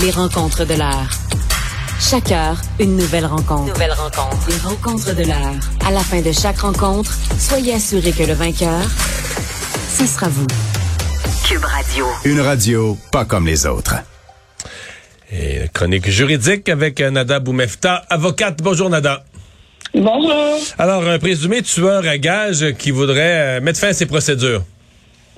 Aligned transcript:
Les 0.00 0.10
rencontres 0.10 0.66
de 0.66 0.74
l'heure. 0.74 1.08
Chaque 1.98 2.30
heure, 2.30 2.56
une 2.78 2.96
nouvelle 2.96 3.24
rencontre. 3.24 3.72
Nouvelle 3.72 3.92
rencontre. 3.92 4.46
Les 4.48 4.58
rencontres 4.58 5.14
de 5.14 5.24
l'heure. 5.24 5.54
À 5.86 5.90
la 5.90 6.00
fin 6.00 6.20
de 6.20 6.32
chaque 6.32 6.58
rencontre, 6.58 7.16
soyez 7.38 7.74
assurés 7.74 8.12
que 8.12 8.24
le 8.24 8.34
vainqueur, 8.34 8.82
ce 9.88 10.06
sera 10.06 10.28
vous. 10.28 10.46
Cube 11.48 11.64
Radio. 11.64 12.06
Une 12.24 12.40
radio 12.40 12.98
pas 13.10 13.24
comme 13.24 13.46
les 13.46 13.64
autres. 13.66 13.94
Et 15.32 15.62
chronique 15.72 16.10
juridique 16.10 16.68
avec 16.68 17.00
Nada 17.00 17.40
Boumefta, 17.40 18.04
avocate. 18.10 18.62
Bonjour 18.62 18.90
Nada. 18.90 19.24
Bonjour. 19.94 20.58
Alors, 20.78 21.08
un 21.08 21.18
présumé 21.18 21.62
tueur 21.62 22.06
à 22.06 22.18
gage 22.18 22.74
qui 22.78 22.90
voudrait 22.90 23.58
euh, 23.58 23.60
mettre 23.62 23.80
fin 23.80 23.88
à 23.88 23.92
ses 23.94 24.06
procédures. 24.06 24.62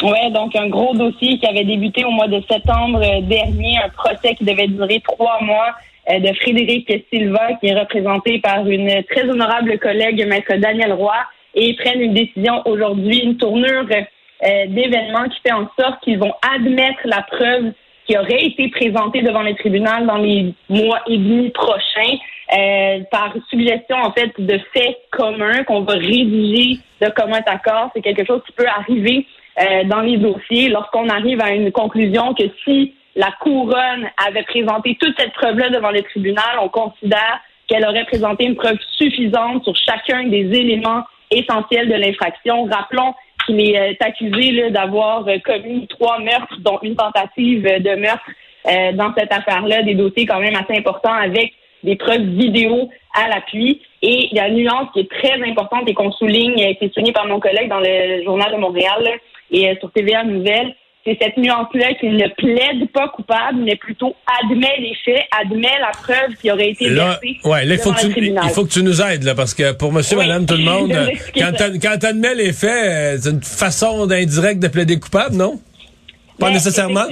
Oui, 0.02 0.30
donc 0.32 0.54
un 0.54 0.68
gros 0.68 0.94
dossier 0.94 1.38
qui 1.38 1.46
avait 1.46 1.64
débuté 1.64 2.04
au 2.04 2.10
mois 2.10 2.28
de 2.28 2.40
septembre 2.48 3.00
euh, 3.02 3.20
dernier, 3.22 3.78
un 3.84 3.88
procès 3.88 4.34
qui 4.36 4.44
devait 4.44 4.68
durer 4.68 5.00
trois 5.00 5.42
mois 5.42 5.74
euh, 6.10 6.20
de 6.20 6.32
Frédéric 6.34 6.90
Silva, 7.12 7.54
qui 7.60 7.66
est 7.66 7.78
représenté 7.78 8.38
par 8.38 8.66
une 8.66 9.02
très 9.04 9.28
honorable 9.28 9.78
collègue, 9.78 10.24
maître 10.26 10.54
Daniel 10.56 10.92
Roy, 10.92 11.16
et 11.54 11.70
ils 11.70 11.76
prennent 11.76 12.00
une 12.00 12.14
décision 12.14 12.62
aujourd'hui, 12.66 13.18
une 13.24 13.36
tournure 13.36 13.86
d'événements 14.68 15.28
qui 15.28 15.40
fait 15.40 15.52
en 15.52 15.68
sorte 15.76 16.00
qu'ils 16.04 16.18
vont 16.18 16.32
admettre 16.54 17.00
la 17.04 17.22
preuve 17.22 17.72
qui 18.06 18.16
aurait 18.16 18.44
été 18.44 18.68
présentée 18.68 19.22
devant 19.22 19.42
les 19.42 19.56
tribunaux 19.56 20.06
dans 20.06 20.18
les 20.18 20.54
mois 20.68 21.00
et 21.08 21.18
demi 21.18 21.50
prochains. 21.50 22.18
Euh, 22.56 23.00
par 23.10 23.34
suggestion 23.50 23.96
en 23.96 24.10
fait 24.12 24.32
de 24.38 24.58
faits 24.72 24.96
communs 25.10 25.64
qu'on 25.64 25.82
va 25.82 25.92
rédiger 25.92 26.80
de 26.98 27.10
commun 27.10 27.40
accord. 27.44 27.90
C'est 27.94 28.00
quelque 28.00 28.24
chose 28.24 28.40
qui 28.46 28.52
peut 28.52 28.66
arriver 28.66 29.26
euh, 29.60 29.84
dans 29.84 30.00
les 30.00 30.18
dossiers 30.18 30.68
lorsqu'on 30.68 31.08
arrive 31.08 31.40
à 31.42 31.52
une 31.52 31.72
conclusion 31.72 32.34
que 32.34 32.44
si 32.64 32.94
la 33.16 33.32
couronne 33.40 34.08
avait 34.26 34.44
présenté 34.44 34.96
toute 35.00 35.18
cette 35.18 35.32
preuve-là 35.32 35.70
devant 35.70 35.90
le 35.90 36.02
tribunal, 36.02 36.58
on 36.62 36.68
considère 36.68 37.40
qu'elle 37.66 37.84
aurait 37.84 38.04
présenté 38.04 38.44
une 38.44 38.54
preuve 38.54 38.78
suffisante 38.96 39.64
sur 39.64 39.74
chacun 39.76 40.24
des 40.24 40.46
éléments 40.58 41.02
essentiels 41.30 41.88
de 41.88 41.94
l'infraction. 41.94 42.64
Rappelons 42.64 43.14
qu'il 43.46 43.60
est 43.60 43.78
euh, 43.78 43.94
accusé 44.00 44.70
d'avoir 44.70 45.24
commis 45.44 45.86
trois 45.88 46.20
meurtres, 46.20 46.56
dont 46.60 46.78
une 46.82 46.94
tentative 46.96 47.62
de 47.62 47.94
meurtre 47.96 48.24
dans 48.94 49.14
cette 49.16 49.32
affaire-là, 49.32 49.82
des 49.82 49.94
dossiers 49.94 50.26
quand 50.26 50.40
même 50.40 50.54
assez 50.54 50.78
importants 50.78 51.14
avec 51.14 51.54
des 51.82 51.96
preuves 51.96 52.20
vidéo 52.20 52.90
à 53.14 53.28
l'appui. 53.28 53.80
Et 54.02 54.28
il 54.30 54.36
y 54.36 54.40
a 54.40 54.48
une 54.48 54.56
nuance 54.56 54.88
qui 54.92 55.00
est 55.00 55.10
très 55.10 55.42
importante 55.42 55.88
et 55.88 55.94
qu'on 55.94 56.12
souligne, 56.12 56.54
qui 56.76 56.84
est 56.84 56.92
soulignée 56.92 57.12
par 57.12 57.26
mon 57.26 57.40
collègue 57.40 57.68
dans 57.68 57.80
le 57.80 58.22
Journal 58.24 58.52
de 58.52 58.58
Montréal 58.58 59.08
et 59.50 59.68
euh, 59.68 59.74
sur 59.80 59.90
TVA 59.92 60.24
Nouvelles. 60.24 60.74
C'est 61.04 61.16
cette 61.22 61.38
nuance-là 61.38 61.94
qu'il 61.94 62.16
ne 62.16 62.28
plaide 62.36 62.90
pas 62.92 63.08
coupable, 63.08 63.60
mais 63.60 63.76
plutôt 63.76 64.14
admet 64.42 64.76
les 64.78 64.94
faits, 65.04 65.24
admet 65.40 65.78
la 65.80 65.90
preuve 65.92 66.36
qui 66.38 66.50
aurait 66.50 66.70
été 66.70 66.90
versée. 66.90 67.38
Ouais, 67.44 67.64
là, 67.64 67.74
il 67.74 67.80
faut, 67.80 67.92
que 67.92 68.00
tu, 68.00 68.26
il 68.26 68.50
faut 68.50 68.64
que 68.64 68.70
tu 68.70 68.82
nous 68.82 69.00
aides, 69.00 69.22
là, 69.22 69.34
parce 69.34 69.54
que 69.54 69.72
pour 69.72 69.92
monsieur, 69.92 70.18
madame, 70.18 70.44
tout 70.44 70.56
le 70.56 70.64
monde, 70.64 70.92
quand 71.34 71.98
tu 71.98 72.06
admets 72.06 72.34
les 72.34 72.52
faits, 72.52 72.68
euh, 72.70 73.16
c'est 73.18 73.30
une 73.30 73.42
façon 73.42 74.06
d'indirect 74.06 74.60
de 74.60 74.68
plaider 74.68 74.98
coupable, 74.98 75.36
non? 75.36 75.58
Pas 76.38 76.48
Mais 76.48 76.54
nécessairement. 76.54 77.04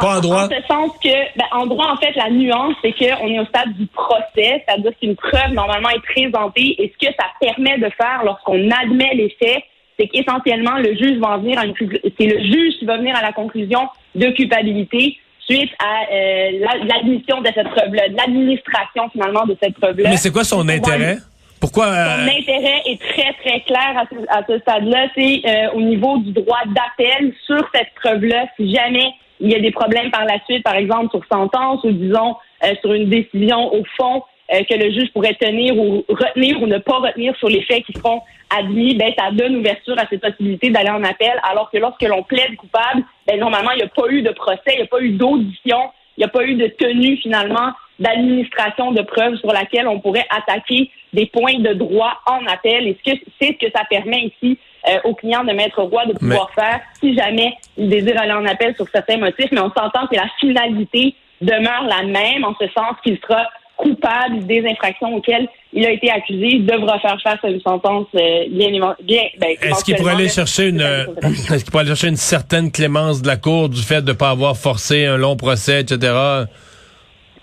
Pas 0.00 0.16
en 0.16 0.20
droit. 0.20 0.44
En 0.44 0.48
ce 0.48 0.66
sens 0.66 0.90
que, 1.02 1.38
ben, 1.38 1.44
en 1.52 1.66
droit, 1.66 1.86
en 1.92 1.96
fait, 1.98 2.14
la 2.16 2.30
nuance, 2.30 2.74
c'est 2.82 2.92
qu'on 2.92 3.28
est 3.28 3.38
au 3.38 3.44
stade 3.46 3.72
du 3.74 3.86
procès, 3.86 4.64
c'est-à-dire 4.66 4.92
qu'une 5.00 5.14
preuve, 5.14 5.52
normalement, 5.52 5.90
est 5.90 6.02
présentée. 6.02 6.74
Et 6.78 6.92
ce 6.92 7.06
que 7.06 7.12
ça 7.14 7.26
permet 7.40 7.78
de 7.78 7.90
faire 7.96 8.22
lorsqu'on 8.24 8.70
admet 8.70 9.14
les 9.14 9.36
faits, 9.38 9.62
c'est 10.02 10.08
qu'essentiellement, 10.08 10.78
le 10.78 10.94
juge 10.96 11.18
va 11.18 11.36
en 11.36 11.38
venir 11.38 11.58
à 11.58 11.64
une, 11.66 11.74
c'est 12.18 12.26
le 12.26 12.40
juge 12.42 12.74
qui 12.78 12.84
va 12.84 12.96
venir 12.96 13.14
à 13.16 13.22
la 13.22 13.32
conclusion 13.32 13.88
de 14.16 14.26
culpabilité 14.30 15.16
suite 15.48 15.70
à 15.78 16.12
euh, 16.12 16.50
la- 16.60 16.84
l'admission 16.84 17.40
de 17.40 17.46
cette 17.54 17.68
preuve-là, 17.68 18.02
l'administration, 18.08 19.08
finalement, 19.12 19.44
de 19.46 19.56
cette 19.62 19.74
preuve-là. 19.78 20.10
Mais 20.10 20.16
c'est 20.16 20.32
quoi 20.32 20.44
son 20.44 20.68
intérêt? 20.68 21.16
Pourquoi? 21.60 21.86
son 21.86 21.92
euh, 21.92 22.38
intérêt 22.38 22.82
est 22.86 23.00
très, 23.00 23.32
très 23.44 23.60
clair 23.60 23.92
à 23.96 24.04
ce, 24.10 24.16
à 24.28 24.42
ce 24.48 24.58
stade-là. 24.58 25.06
C'est 25.14 25.42
euh, 25.46 25.70
au 25.74 25.80
niveau 25.80 26.18
du 26.18 26.32
droit 26.32 26.58
d'appel 26.66 27.32
sur 27.46 27.62
cette 27.72 27.92
preuve-là. 28.02 28.46
Si 28.56 28.74
jamais 28.74 29.12
il 29.40 29.50
y 29.50 29.54
a 29.54 29.60
des 29.60 29.70
problèmes 29.70 30.10
par 30.10 30.24
la 30.24 30.38
suite, 30.44 30.62
par 30.64 30.74
exemple 30.74 31.10
sur 31.10 31.20
sentence 31.30 31.82
ou 31.84 31.92
disons 31.92 32.36
euh, 32.64 32.74
sur 32.80 32.92
une 32.92 33.08
décision 33.08 33.72
au 33.74 33.82
fond 33.96 34.22
euh, 34.52 34.62
que 34.64 34.74
le 34.74 34.90
juge 34.90 35.12
pourrait 35.12 35.34
tenir 35.34 35.76
ou 35.78 36.04
retenir 36.08 36.60
ou 36.60 36.66
ne 36.66 36.78
pas 36.78 36.98
retenir 36.98 37.36
sur 37.36 37.48
les 37.48 37.62
faits 37.62 37.84
qui 37.84 37.92
seront 37.92 38.20
admis, 38.56 38.94
ben 38.94 39.12
ça 39.18 39.30
donne 39.30 39.56
ouverture 39.56 39.98
à 39.98 40.06
cette 40.10 40.20
possibilité 40.20 40.70
d'aller 40.70 40.90
en 40.90 41.02
appel. 41.04 41.32
Alors 41.42 41.70
que 41.70 41.78
lorsque 41.78 42.02
l'on 42.02 42.22
plaide 42.22 42.56
coupable, 42.56 43.02
ben 43.26 43.38
normalement 43.38 43.70
il 43.72 43.78
n'y 43.78 43.82
a 43.82 43.88
pas 43.88 44.08
eu 44.08 44.22
de 44.22 44.30
procès, 44.30 44.74
il 44.74 44.76
n'y 44.76 44.82
a 44.82 44.86
pas 44.86 45.00
eu 45.00 45.10
d'audition, 45.10 45.90
il 46.16 46.20
n'y 46.20 46.24
a 46.24 46.28
pas 46.28 46.44
eu 46.44 46.54
de 46.54 46.66
tenue 46.66 47.16
finalement 47.16 47.72
d'administration 47.98 48.92
de 48.92 49.02
preuves 49.02 49.36
sur 49.36 49.52
laquelle 49.52 49.86
on 49.86 50.00
pourrait 50.00 50.26
attaquer 50.30 50.90
des 51.12 51.26
points 51.26 51.58
de 51.58 51.72
droit 51.72 52.20
en 52.26 52.44
appel. 52.46 52.88
Et 52.88 52.98
c'est 53.04 53.20
ce 53.40 53.66
que 53.66 53.70
ça 53.74 53.84
permet 53.88 54.32
ici 54.32 54.58
euh, 54.88 54.98
aux 55.04 55.14
clients 55.14 55.44
de 55.44 55.52
Maître 55.52 55.82
Roy 55.82 56.06
de 56.06 56.14
pouvoir 56.14 56.50
faire 56.52 56.80
si 57.00 57.16
jamais 57.16 57.54
ils 57.76 57.88
désirent 57.88 58.20
aller 58.20 58.32
en 58.32 58.44
appel 58.46 58.74
sur 58.74 58.86
certains 58.88 59.18
motifs. 59.18 59.50
Mais 59.52 59.60
on 59.60 59.70
s'entend 59.70 60.06
que 60.08 60.16
la 60.16 60.28
finalité 60.40 61.14
demeure 61.40 61.84
la 61.84 62.02
même, 62.02 62.44
en 62.44 62.54
ce 62.60 62.66
sens 62.68 62.96
qu'il 63.04 63.18
sera 63.18 63.46
coupable 63.76 64.46
des 64.46 64.64
infractions 64.66 65.14
auxquelles 65.14 65.48
il 65.72 65.84
a 65.86 65.90
été 65.90 66.10
accusé, 66.10 66.46
il 66.46 66.66
devra 66.66 66.98
faire 67.00 67.20
face 67.22 67.38
à 67.42 67.48
une 67.48 67.60
sentence 67.60 68.06
euh, 68.14 68.44
bien, 68.50 68.70
bien 69.02 69.22
ben, 69.38 69.56
Est-ce 69.60 69.84
qu'il 69.84 69.96
pourrait 69.96 70.12
éventuellement, 70.12 70.16
aller 70.16 70.24
là, 70.24 70.30
chercher 70.30 70.68
une, 70.68 70.80
euh, 70.80 71.06
est-ce 71.22 71.64
qu'il 71.64 71.70
pourrait 71.70 71.80
aller 71.82 71.90
chercher 71.90 72.08
une 72.08 72.16
certaine 72.16 72.70
clémence 72.70 73.22
de 73.22 73.26
la 73.26 73.36
cour 73.36 73.68
du 73.68 73.82
fait 73.82 74.02
de 74.02 74.12
ne 74.12 74.16
pas 74.16 74.30
avoir 74.30 74.56
forcé 74.56 75.06
un 75.06 75.16
long 75.16 75.36
procès, 75.36 75.80
etc.? 75.80 75.98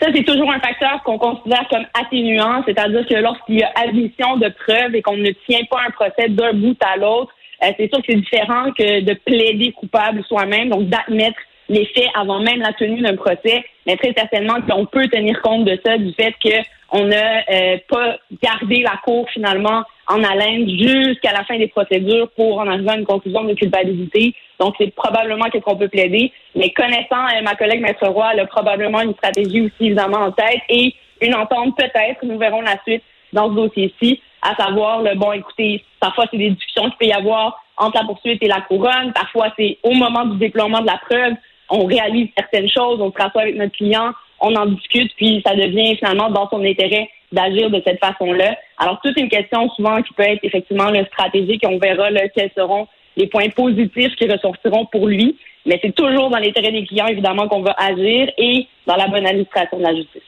Ça, 0.02 0.08
c'est 0.16 0.24
toujours 0.24 0.50
un 0.52 0.60
facteur 0.60 1.04
qu'on 1.04 1.18
considère 1.18 1.68
comme 1.70 1.86
atténuant, 1.94 2.64
c'est-à-dire 2.66 3.06
que 3.06 3.16
lorsqu'il 3.16 3.60
y 3.60 3.64
a 3.64 3.72
admission 3.76 4.38
de 4.38 4.50
preuves 4.66 4.96
et 4.96 5.02
qu'on 5.02 5.18
ne 5.18 5.32
tient 5.48 5.66
pas 5.70 5.80
un 5.86 5.92
procès 5.92 6.30
d'un 6.30 6.54
bout 6.54 6.78
à 6.82 6.98
l'autre, 6.98 7.34
euh, 7.64 7.72
c'est 7.78 7.90
sûr 7.90 8.00
que 8.00 8.06
c'est 8.08 8.16
différent 8.16 8.72
que 8.72 9.02
de 9.02 9.14
plaider 9.14 9.74
coupable 9.74 10.24
soi-même, 10.24 10.70
donc 10.70 10.88
d'admettre 10.88 11.38
les 11.70 11.86
faits 11.86 12.10
avant 12.16 12.40
même 12.40 12.60
la 12.60 12.74
tenue 12.74 13.02
d'un 13.02 13.16
procès, 13.16 13.64
mais 13.86 13.96
très 13.96 14.14
certainement 14.14 14.56
qu'on 14.68 14.86
peut 14.86 15.08
tenir 15.08 15.40
compte 15.42 15.66
de 15.66 15.80
ça, 15.86 15.98
du 15.98 16.14
fait 16.14 16.34
qu'on 16.42 17.06
n'a 17.06 17.44
euh, 17.50 17.78
pas 17.88 18.18
gardé 18.42 18.82
la 18.82 19.00
cour 19.04 19.30
finalement 19.30 19.84
en 20.08 20.24
haleine 20.24 20.68
jusqu'à 20.68 21.32
la 21.32 21.44
fin 21.46 21.58
des 21.58 21.68
procédures 21.68 22.30
pour 22.32 22.58
en 22.58 22.68
arriver 22.68 22.90
à 22.90 22.98
une 22.98 23.06
conclusion 23.06 23.44
de 23.44 23.54
culpabilité. 23.54 24.34
Donc, 24.60 24.74
c'est 24.80 24.94
probablement 24.94 25.46
qu'est-ce 25.46 25.64
qu'on 25.64 25.78
peut 25.78 25.88
plaider. 25.88 26.32
Mais 26.56 26.72
connaissant 26.72 27.28
euh, 27.36 27.42
ma 27.44 27.56
collègue 27.56 27.82
Maître 27.82 28.08
Roy, 28.08 28.32
elle 28.34 28.40
a 28.42 28.46
probablement 28.48 29.02
une 29.02 29.14
stratégie 29.14 29.62
aussi 29.62 29.86
évidemment 29.86 30.18
en 30.18 30.32
tête 30.32 30.62
et 30.70 30.96
une 31.22 31.36
entente 31.36 31.78
peut-être, 31.78 32.24
nous 32.24 32.38
verrons 32.38 32.62
la 32.62 32.82
suite 32.84 33.04
dans 33.34 33.50
ce 33.50 33.56
dossier-ci, 33.56 34.22
à 34.42 34.56
savoir, 34.56 35.02
le 35.02 35.16
bon, 35.16 35.34
écoutez, 35.34 35.84
parfois 36.00 36.26
c'est 36.32 36.38
des 36.38 36.52
discussions 36.52 36.86
qu'il 36.86 36.98
peut 36.98 37.06
y 37.06 37.14
avoir 37.14 37.62
entre 37.78 37.98
la 37.98 38.06
poursuite 38.06 38.42
et 38.42 38.48
la 38.48 38.62
couronne, 38.62 39.14
parfois 39.14 39.54
c'est 39.58 39.78
au 39.84 39.94
moment 39.94 40.26
du 40.26 40.38
déploiement 40.38 40.82
de 40.82 40.88
la 40.88 40.98
preuve, 40.98 41.34
on 41.70 41.86
réalise 41.86 42.30
certaines 42.38 42.70
choses, 42.70 43.00
on 43.02 43.12
se 43.12 43.18
rassoit 43.18 43.44
avec 43.44 43.56
notre 43.56 43.76
client, 43.76 44.12
on 44.42 44.56
en 44.56 44.66
discute, 44.68 45.12
puis 45.16 45.42
ça 45.46 45.56
devient 45.56 45.96
finalement 45.98 46.30
dans 46.30 46.50
son 46.50 46.64
intérêt 46.64 47.10
d'agir 47.32 47.70
de 47.70 47.82
cette 47.86 48.00
façon-là. 48.00 48.58
Alors, 48.78 49.00
toute 49.04 49.18
une 49.18 49.30
question 49.30 49.70
souvent 49.72 50.02
qui 50.02 50.14
peut 50.14 50.24
être 50.24 50.44
effectivement 50.44 50.90
le 50.90 51.06
stratégique, 51.06 51.64
on 51.68 51.78
verra 51.78 52.10
là, 52.10 52.28
quels 52.30 52.52
seront 52.56 52.88
les 53.18 53.28
points 53.28 53.50
positifs 53.50 54.16
qui 54.16 54.32
ressortiront 54.32 54.86
pour 54.86 55.08
lui. 55.08 55.38
Mais 55.66 55.80
c'est 55.84 55.94
toujours 55.94 56.30
dans 56.30 56.40
l'intérêt 56.40 56.72
des 56.72 56.86
clients, 56.86 57.08
évidemment, 57.08 57.48
qu'on 57.48 57.62
va 57.62 57.76
agir 57.78 58.32
et 58.38 58.66
dans 58.88 58.96
la 58.96 59.08
bonne 59.08 59.28
administration 59.28 59.78
de 59.78 59.84
la 59.84 59.96
justice. 59.96 60.22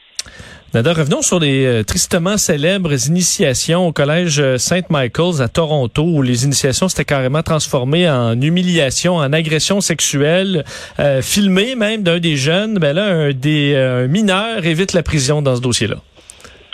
Nada, 0.74 0.94
revenons 0.94 1.20
sur 1.20 1.38
les 1.38 1.66
euh, 1.66 1.84
tristement 1.84 2.38
célèbres 2.38 2.94
initiations 3.06 3.88
au 3.88 3.92
collège 3.92 4.40
euh, 4.40 4.56
Saint 4.56 4.80
Michael's 4.88 5.42
à 5.42 5.48
Toronto, 5.48 6.02
où 6.02 6.22
les 6.22 6.46
initiations 6.46 6.88
s'étaient 6.88 7.04
carrément 7.04 7.42
transformées 7.42 8.08
en 8.08 8.40
humiliation, 8.40 9.16
en 9.16 9.34
agression 9.34 9.82
sexuelle, 9.82 10.64
euh, 10.98 11.20
même 11.76 12.02
d'un 12.02 12.18
des 12.20 12.36
jeunes. 12.36 12.78
Ben 12.78 12.96
là, 12.96 13.04
un 13.04 13.32
des 13.32 14.06
mineurs 14.08 14.64
évite 14.64 14.94
la 14.94 15.02
prison 15.02 15.42
dans 15.42 15.56
ce 15.56 15.60
dossier-là. 15.60 15.96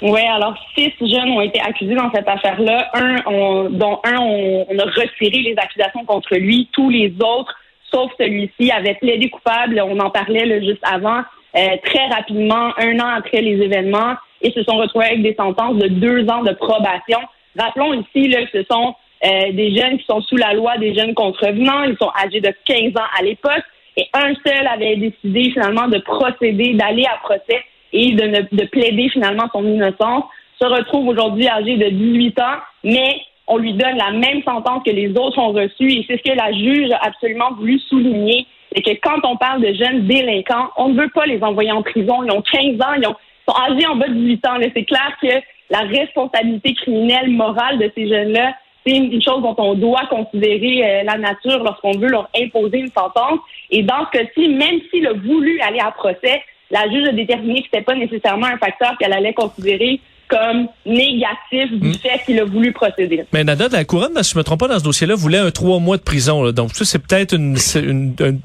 Oui, 0.00 0.20
alors 0.32 0.54
six 0.76 0.92
jeunes 1.00 1.30
ont 1.30 1.40
été 1.40 1.60
accusés 1.60 1.96
dans 1.96 2.12
cette 2.14 2.28
affaire-là. 2.28 2.90
Un, 2.94 3.68
dont 3.70 3.98
un, 4.04 4.16
on, 4.18 4.66
on, 4.68 4.78
a 4.78 4.84
retiré 4.84 5.42
les 5.42 5.56
accusations 5.58 6.04
contre 6.04 6.36
lui. 6.36 6.68
Tous 6.72 6.88
les 6.88 7.12
autres, 7.20 7.52
sauf 7.90 8.12
celui-ci, 8.16 8.70
avaient 8.70 8.94
plaidé 8.94 9.28
coupable. 9.28 9.82
On 9.84 9.98
en 9.98 10.10
parlait 10.10 10.46
là, 10.46 10.60
juste 10.60 10.84
avant. 10.84 11.22
Euh, 11.58 11.76
très 11.84 12.06
rapidement, 12.06 12.72
un 12.78 13.00
an 13.00 13.08
après 13.16 13.40
les 13.40 13.60
événements, 13.60 14.14
et 14.42 14.52
se 14.52 14.62
sont 14.62 14.76
retrouvés 14.76 15.06
avec 15.06 15.22
des 15.22 15.34
sentences 15.34 15.76
de 15.76 15.88
deux 15.88 16.28
ans 16.30 16.42
de 16.44 16.52
probation. 16.52 17.18
Rappelons 17.58 17.94
ici 17.94 18.28
là, 18.28 18.44
que 18.46 18.60
ce 18.60 18.64
sont 18.70 18.94
euh, 19.24 19.52
des 19.52 19.76
jeunes 19.76 19.98
qui 19.98 20.04
sont 20.04 20.20
sous 20.20 20.36
la 20.36 20.54
loi, 20.54 20.78
des 20.78 20.94
jeunes 20.94 21.14
contrevenants. 21.14 21.82
Ils 21.82 21.96
sont 22.00 22.10
âgés 22.24 22.40
de 22.40 22.52
15 22.64 22.96
ans 22.96 23.08
à 23.18 23.22
l'époque. 23.22 23.64
Et 23.96 24.06
un 24.14 24.32
seul 24.46 24.66
avait 24.68 24.94
décidé 24.96 25.50
finalement 25.50 25.88
de 25.88 25.98
procéder, 25.98 26.74
d'aller 26.74 27.04
à 27.06 27.18
procès 27.20 27.64
et 27.92 28.12
de, 28.12 28.26
ne, 28.26 28.40
de 28.52 28.64
plaider 28.66 29.08
finalement 29.08 29.48
son 29.52 29.66
innocence. 29.66 30.24
Se 30.60 30.66
retrouve 30.66 31.08
aujourd'hui 31.08 31.48
âgé 31.48 31.76
de 31.76 31.88
18 31.88 32.40
ans, 32.40 32.58
mais 32.84 33.20
on 33.48 33.56
lui 33.56 33.72
donne 33.72 33.96
la 33.96 34.12
même 34.12 34.42
sentence 34.44 34.82
que 34.84 34.90
les 34.90 35.10
autres 35.10 35.38
ont 35.38 35.52
reçue. 35.52 35.90
Et 35.90 36.04
c'est 36.06 36.18
ce 36.18 36.30
que 36.30 36.36
la 36.36 36.52
juge 36.52 36.92
a 36.92 37.00
absolument 37.04 37.52
voulu 37.56 37.80
souligner 37.80 38.46
c'est 38.74 38.82
que 38.82 39.00
quand 39.02 39.20
on 39.24 39.36
parle 39.36 39.62
de 39.62 39.72
jeunes 39.72 40.06
délinquants, 40.06 40.70
on 40.76 40.90
ne 40.90 41.00
veut 41.00 41.10
pas 41.10 41.26
les 41.26 41.42
envoyer 41.42 41.72
en 41.72 41.82
prison. 41.82 42.22
Ils 42.22 42.30
ont 42.30 42.42
15 42.42 42.80
ans, 42.80 42.94
ils, 42.96 43.04
sont 43.04 43.56
âgés 43.56 43.86
en 43.86 43.96
bas 43.96 44.08
de 44.08 44.14
18 44.14 44.46
ans. 44.46 44.56
C'est 44.60 44.84
clair 44.84 45.16
que 45.20 45.28
la 45.70 45.80
responsabilité 45.80 46.74
criminelle 46.74 47.30
morale 47.30 47.78
de 47.78 47.90
ces 47.94 48.08
jeunes-là, 48.08 48.54
c'est 48.86 48.96
une 48.96 49.22
chose 49.22 49.42
dont 49.42 49.56
on 49.58 49.74
doit 49.74 50.06
considérer 50.08 50.82
euh, 50.84 51.02
la 51.04 51.18
nature 51.18 51.62
lorsqu'on 51.62 51.98
veut 51.98 52.08
leur 52.08 52.28
imposer 52.36 52.78
une 52.78 52.90
sentence. 52.90 53.40
Et 53.70 53.82
dans 53.82 54.06
ce 54.06 54.18
cas-ci, 54.18 54.48
même 54.48 54.80
s'il 54.90 55.06
a 55.06 55.12
voulu 55.12 55.60
aller 55.60 55.80
à 55.80 55.90
procès, 55.90 56.42
la 56.70 56.88
juge 56.90 57.08
a 57.08 57.12
déterminé 57.12 57.62
que 57.62 57.68
ce 57.70 57.76
n'était 57.76 57.84
pas 57.84 57.94
nécessairement 57.94 58.46
un 58.46 58.58
facteur 58.58 58.96
qu'elle 58.98 59.12
allait 59.12 59.32
considérer 59.32 60.00
comme 60.28 60.68
négatif 60.86 61.72
du 61.72 61.88
hmm. 61.88 61.94
fait 61.94 62.20
qu'il 62.24 62.38
a 62.40 62.44
voulu 62.44 62.72
procéder. 62.72 63.24
Mais 63.32 63.44
Nada, 63.44 63.68
la 63.70 63.84
couronne, 63.84 64.22
si 64.22 64.32
je 64.32 64.38
me 64.38 64.44
trompe 64.44 64.60
pas 64.60 64.68
dans 64.68 64.78
ce 64.78 64.84
dossier-là, 64.84 65.14
voulait 65.14 65.38
un 65.38 65.50
trois 65.50 65.78
mois 65.78 65.96
de 65.96 66.02
prison. 66.02 66.50
Donc 66.52 66.72
ça, 66.72 66.84
c'est 66.84 66.98
peut-être 66.98 67.34
une, 67.34 67.56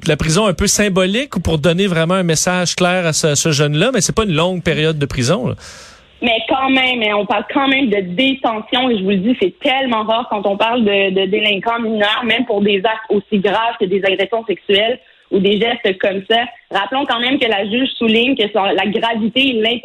la 0.06 0.16
prison 0.16 0.46
un 0.46 0.54
peu 0.54 0.66
symbolique 0.66 1.36
ou 1.36 1.40
pour 1.40 1.58
donner 1.58 1.86
vraiment 1.86 2.14
un 2.14 2.22
message 2.22 2.74
clair 2.74 3.06
à 3.06 3.12
ce, 3.12 3.52
jeune-là, 3.52 3.90
mais 3.92 4.00
c'est 4.00 4.14
pas 4.14 4.24
une 4.24 4.34
longue 4.34 4.62
période 4.62 4.98
de 4.98 5.06
prison. 5.06 5.54
Mais 6.22 6.38
quand 6.48 6.70
même, 6.70 7.02
hein, 7.02 7.16
on 7.18 7.26
parle 7.26 7.44
quand 7.52 7.68
même 7.68 7.90
de 7.90 8.00
détention 8.14 8.88
et 8.88 8.98
je 8.98 9.02
vous 9.02 9.10
le 9.10 9.16
dis, 9.16 9.36
c'est 9.40 9.58
tellement 9.60 10.04
rare 10.04 10.26
quand 10.30 10.46
on 10.46 10.56
parle 10.56 10.84
de, 10.84 11.10
de 11.10 11.26
délinquants 11.26 11.80
mineurs, 11.80 12.24
même 12.24 12.46
pour 12.46 12.62
des 12.62 12.78
actes 12.78 13.10
aussi 13.10 13.38
graves 13.40 13.76
que 13.78 13.84
des 13.84 14.02
agressions 14.04 14.44
sexuelles 14.46 14.98
ou 15.30 15.38
des 15.38 15.60
gestes 15.60 15.98
comme 15.98 16.22
ça. 16.30 16.44
Rappelons 16.70 17.04
quand 17.06 17.20
même 17.20 17.38
que 17.38 17.46
la 17.46 17.68
juge 17.68 17.88
souligne 17.98 18.36
que 18.36 18.44
la 18.54 18.86
gravité 18.86 19.48
et 19.48 19.82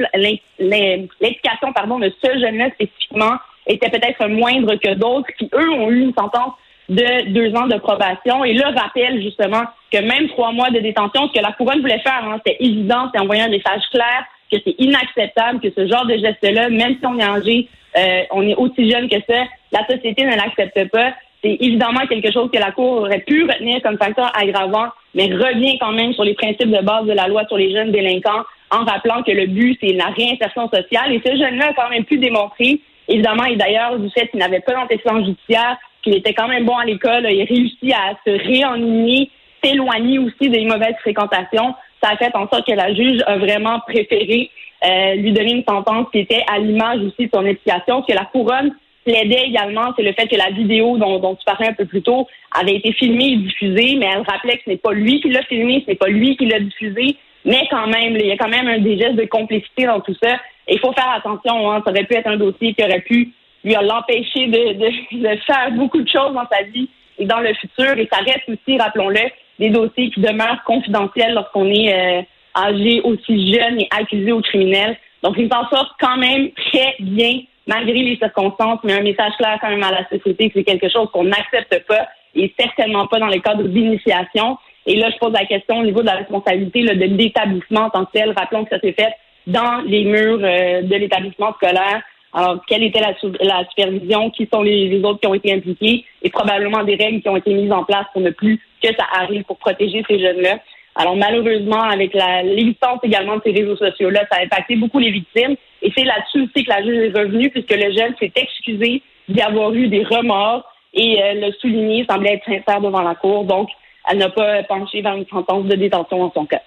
l'implication 0.59 1.73
pardon, 1.73 1.99
de 1.99 2.11
ce 2.23 2.39
jeune-là 2.39 2.69
spécifiquement 2.71 3.37
était 3.67 3.89
peut-être 3.89 4.27
moindre 4.27 4.75
que 4.75 4.93
d'autres 4.95 5.29
qui, 5.37 5.49
eux, 5.53 5.69
ont 5.71 5.89
eu 5.89 6.01
une 6.01 6.13
sentence 6.13 6.53
de 6.89 7.31
deux 7.31 7.55
ans 7.55 7.67
de 7.67 7.77
probation. 7.77 8.43
Et 8.43 8.53
là, 8.53 8.71
rappelle 8.75 9.21
justement 9.21 9.63
que 9.91 9.99
même 9.99 10.27
trois 10.29 10.51
mois 10.51 10.71
de 10.71 10.79
détention, 10.79 11.27
ce 11.27 11.39
que 11.39 11.43
la 11.43 11.51
couronne 11.53 11.81
voulait 11.81 11.99
faire, 11.99 12.23
hein, 12.23 12.39
c'était 12.43 12.57
évident, 12.63 13.09
c'est 13.13 13.21
envoyer 13.21 13.43
un 13.43 13.49
message 13.49 13.83
clair 13.91 14.25
que 14.51 14.57
c'est 14.65 14.75
inacceptable 14.79 15.59
que 15.59 15.69
ce 15.69 15.87
genre 15.87 16.05
de 16.07 16.17
geste-là, 16.17 16.69
même 16.69 16.95
si 16.99 17.05
on 17.05 17.19
est 17.19 17.23
âgé, 17.23 17.67
euh, 17.97 18.23
on 18.31 18.47
est 18.47 18.55
aussi 18.55 18.89
jeune 18.89 19.07
que 19.07 19.17
ça, 19.27 19.43
la 19.71 19.85
société 19.87 20.25
ne 20.25 20.35
l'accepte 20.35 20.89
pas. 20.89 21.13
C'est 21.43 21.57
évidemment 21.59 22.05
quelque 22.07 22.31
chose 22.31 22.49
que 22.51 22.57
la 22.59 22.71
Cour 22.71 23.01
aurait 23.01 23.19
pu 23.19 23.43
retenir 23.43 23.81
comme 23.81 23.97
facteur 23.97 24.31
aggravant, 24.35 24.87
mais 25.15 25.25
revient 25.25 25.77
quand 25.79 25.91
même 25.91 26.13
sur 26.13 26.23
les 26.23 26.33
principes 26.33 26.71
de 26.71 26.83
base 26.83 27.05
de 27.05 27.13
la 27.13 27.27
loi 27.27 27.45
sur 27.47 27.57
les 27.57 27.71
jeunes 27.71 27.91
délinquants 27.91 28.43
en 28.71 28.85
rappelant 28.85 29.23
que 29.23 29.31
le 29.31 29.47
but, 29.47 29.77
c'est 29.81 29.93
la 29.93 30.07
réinsertion 30.07 30.69
sociale. 30.69 31.13
Et 31.13 31.21
ce 31.25 31.35
jeune-là 31.35 31.69
a 31.69 31.73
quand 31.73 31.89
même 31.89 32.05
pu 32.05 32.17
démontrer, 32.17 32.79
évidemment, 33.07 33.45
et 33.45 33.55
d'ailleurs, 33.55 33.97
du 33.97 34.09
fait 34.11 34.27
qu'il 34.27 34.39
n'avait 34.39 34.59
pas 34.59 34.73
d'antécédent 34.73 35.25
judiciaire, 35.25 35.77
qu'il 36.03 36.15
était 36.15 36.33
quand 36.33 36.47
même 36.47 36.65
bon 36.65 36.77
à 36.77 36.85
l'école, 36.85 37.27
il 37.29 37.41
a 37.41 37.45
réussi 37.45 37.91
à 37.91 38.15
se 38.25 38.31
réennuyer, 38.31 39.31
s'éloigner 39.63 40.19
aussi 40.19 40.49
des 40.49 40.65
mauvaises 40.65 40.95
fréquentations. 41.01 41.73
Ça 42.01 42.11
a 42.11 42.17
fait 42.17 42.33
en 42.35 42.47
sorte 42.47 42.65
que 42.65 42.73
la 42.73 42.93
juge 42.93 43.21
a 43.25 43.37
vraiment 43.37 43.79
préféré 43.81 44.49
euh, 44.85 45.15
lui 45.15 45.33
donner 45.33 45.53
une 45.55 45.63
sentence 45.67 46.07
qui 46.11 46.19
était 46.19 46.43
à 46.49 46.59
l'image 46.59 46.99
aussi 46.99 47.25
de 47.25 47.31
son 47.33 47.45
implication, 47.45 48.01
que 48.03 48.13
la 48.13 48.25
couronne 48.25 48.73
plaidait 49.05 49.47
également, 49.47 49.93
c'est 49.95 50.03
le 50.03 50.13
fait 50.13 50.27
que 50.27 50.35
la 50.35 50.51
vidéo 50.51 50.97
dont, 50.97 51.19
dont, 51.19 51.35
tu 51.35 51.45
parlais 51.45 51.67
un 51.67 51.73
peu 51.73 51.85
plus 51.85 52.01
tôt 52.01 52.27
avait 52.51 52.75
été 52.75 52.93
filmée 52.93 53.33
et 53.33 53.37
diffusée, 53.37 53.95
mais 53.97 54.07
elle 54.13 54.23
rappelait 54.27 54.57
que 54.57 54.63
ce 54.65 54.69
n'est 54.71 54.77
pas 54.77 54.93
lui 54.93 55.21
qui 55.21 55.29
l'a 55.29 55.43
filmé, 55.43 55.81
ce 55.85 55.91
n'est 55.91 55.97
pas 55.97 56.09
lui 56.09 56.35
qui 56.37 56.45
l'a 56.45 56.59
diffusé, 56.59 57.15
mais 57.45 57.67
quand 57.69 57.87
même, 57.87 58.15
il 58.15 58.25
y 58.25 58.31
a 58.31 58.37
quand 58.37 58.49
même 58.49 58.67
un 58.67 58.79
des 58.79 58.97
gestes 58.97 59.15
de 59.15 59.25
complicité 59.25 59.85
dans 59.85 60.01
tout 60.01 60.15
ça. 60.21 60.37
Il 60.67 60.79
faut 60.79 60.93
faire 60.93 61.09
attention, 61.11 61.71
hein, 61.71 61.81
ça 61.85 61.91
aurait 61.91 62.03
pu 62.03 62.15
être 62.15 62.27
un 62.27 62.37
dossier 62.37 62.73
qui 62.73 62.83
aurait 62.83 63.01
pu 63.01 63.33
lui 63.63 63.73
l'empêcher 63.73 64.47
de, 64.47 64.73
de, 64.73 65.37
faire 65.45 65.71
beaucoup 65.71 66.01
de 66.01 66.07
choses 66.07 66.33
dans 66.33 66.47
sa 66.51 66.63
vie 66.63 66.89
et 67.17 67.25
dans 67.25 67.39
le 67.39 67.53
futur. 67.55 67.97
Et 67.97 68.07
ça 68.11 68.19
reste 68.19 68.47
aussi, 68.47 68.77
rappelons-le, 68.77 69.29
des 69.59 69.69
dossiers 69.69 70.09
qui 70.11 70.21
demeurent 70.21 70.63
confidentiels 70.65 71.33
lorsqu'on 71.33 71.69
est 71.69 71.93
euh, 71.93 72.21
âgé 72.55 73.01
aussi 73.01 73.53
jeune 73.53 73.81
et 73.81 73.87
accusé 73.91 74.31
au 74.31 74.41
criminel. 74.41 74.97
Donc, 75.23 75.35
il 75.37 75.49
s'en 75.51 75.67
sort 75.69 75.95
quand 75.99 76.17
même 76.17 76.51
très 76.51 76.95
bien 76.99 77.41
malgré 77.69 77.99
les 77.99 78.17
circonstances, 78.17 78.79
mais 78.83 78.93
un 78.93 79.03
message 79.03 79.33
clair 79.37 79.59
quand 79.61 79.69
même 79.69 79.83
à 79.83 79.91
la 79.91 80.09
société 80.09 80.51
c'est 80.53 80.63
quelque 80.63 80.89
chose 80.89 81.07
qu'on 81.13 81.25
n'accepte 81.25 81.85
pas 81.87 82.07
et 82.35 82.51
certainement 82.59 83.05
pas 83.05 83.19
dans 83.19 83.27
les 83.27 83.41
cadres 83.41 83.63
d'initiation. 83.63 84.57
Et 84.87 84.95
là, 84.95 85.09
je 85.11 85.17
pose 85.17 85.33
la 85.33 85.45
question 85.45 85.79
au 85.79 85.83
niveau 85.83 86.01
de 86.01 86.07
la 86.07 86.15
responsabilité 86.15 86.81
de 86.81 87.05
l'établissement 87.05 87.81
en 87.81 87.89
tant 87.91 88.05
que 88.05 88.11
tel. 88.11 88.33
Rappelons 88.35 88.63
que 88.63 88.71
ça 88.71 88.79
s'est 88.79 88.93
fait 88.93 89.13
dans 89.45 89.81
les 89.85 90.03
murs 90.03 90.39
euh, 90.41 90.81
de 90.81 90.95
l'établissement 90.95 91.53
scolaire. 91.53 92.01
Alors, 92.33 92.63
quelle 92.67 92.83
était 92.83 93.01
la, 93.01 93.65
supervision? 93.69 94.31
Qui 94.31 94.47
sont 94.51 94.61
les, 94.63 95.03
autres 95.03 95.19
qui 95.19 95.27
ont 95.27 95.33
été 95.33 95.53
impliqués? 95.53 96.05
Et 96.23 96.29
probablement 96.29 96.83
des 96.83 96.95
règles 96.95 97.21
qui 97.21 97.29
ont 97.29 97.37
été 97.37 97.53
mises 97.53 97.71
en 97.71 97.83
place 97.83 98.05
pour 98.13 98.21
ne 98.21 98.31
plus 98.31 98.59
que 98.81 98.89
ça 98.95 99.05
arrive 99.13 99.43
pour 99.43 99.57
protéger 99.57 100.03
ces 100.07 100.19
jeunes-là. 100.19 100.59
Alors 100.95 101.15
malheureusement, 101.15 101.81
avec 101.81 102.13
l'existence 102.13 102.99
également 103.03 103.37
de 103.37 103.41
ces 103.45 103.51
réseaux 103.51 103.77
sociaux-là, 103.77 104.21
ça 104.31 104.39
a 104.39 104.43
impacté 104.43 104.75
beaucoup 104.75 104.99
les 104.99 105.11
victimes. 105.11 105.55
Et 105.81 105.91
c'est 105.95 106.03
là-dessus 106.03 106.43
aussi 106.43 106.65
que 106.65 106.69
la 106.69 106.83
juge 106.83 107.13
est 107.13 107.17
revenue, 107.17 107.49
puisque 107.49 107.71
le 107.71 107.91
jeune 107.93 108.13
s'est 108.19 108.31
excusé 108.35 109.01
d'y 109.29 109.41
avoir 109.41 109.73
eu 109.73 109.87
des 109.87 110.03
remords 110.03 110.63
et 110.93 111.21
euh, 111.21 111.33
le 111.35 111.51
souligner 111.61 112.05
semblait 112.09 112.33
être 112.33 112.45
sincère 112.45 112.81
devant 112.81 113.01
la 113.01 113.15
cour. 113.15 113.45
Donc, 113.45 113.69
elle 114.09 114.17
n'a 114.17 114.29
pas 114.29 114.63
penché 114.63 115.01
vers 115.01 115.15
une 115.15 115.27
sentence 115.27 115.65
de 115.65 115.75
détention 115.75 116.23
en 116.23 116.31
son 116.31 116.45
cas. 116.45 116.61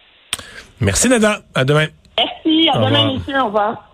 Merci, 0.81 1.09
Nada. 1.09 1.41
À 1.55 1.65
demain. 1.65 1.87
Merci. 2.17 2.69
À 2.73 2.79
demain, 2.79 3.13
monsieur. 3.13 3.39
Au 3.41 3.47
revoir. 3.47 3.89